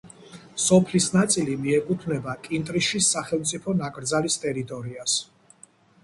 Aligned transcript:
სოფლის 0.67 1.09
ნაწილი 1.15 1.57
მიეკუთვნება 1.65 2.33
კინტრიშის 2.47 3.09
სახელმწიფო 3.17 3.75
ნაკრძალის 3.81 4.39
ტერიტორიას. 4.47 5.19